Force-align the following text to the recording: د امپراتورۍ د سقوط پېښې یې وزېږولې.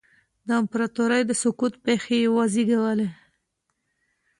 د 0.47 0.49
امپراتورۍ 0.61 1.21
د 1.25 1.31
سقوط 1.41 1.73
پېښې 1.85 2.15
یې 2.23 2.29
وزېږولې. 2.35 3.07